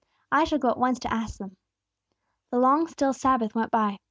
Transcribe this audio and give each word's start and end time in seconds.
I 0.31 0.45
shall 0.45 0.57
go 0.57 0.71
at 0.71 0.79
once 0.79 0.97
to 1.01 1.13
ask 1.13 1.37
them." 1.37 1.57
The 2.49 2.57
long, 2.57 2.87
still 2.87 3.13
Sabbath 3.13 3.53
went 3.53 3.69
by. 3.69 3.99